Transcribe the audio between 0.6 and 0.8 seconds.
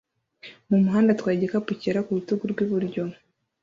mu